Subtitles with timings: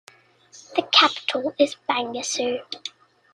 [0.75, 2.63] The capital is Bangassou.